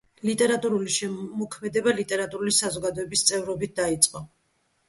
ლიტერატურული 0.27 0.93
შემოქმედება 0.95 1.93
ლიტერატურული 1.99 2.57
საზოგადოების 2.63 3.25
წევრობით 3.33 3.77
დაიწყო. 3.83 4.27